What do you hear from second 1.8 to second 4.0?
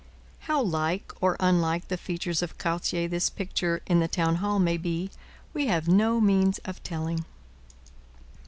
the features of Cartier this picture in